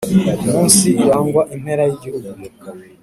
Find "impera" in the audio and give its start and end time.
1.55-1.83